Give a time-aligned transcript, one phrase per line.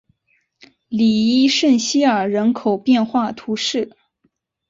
[0.87, 3.95] 里伊圣西尔人口变化图示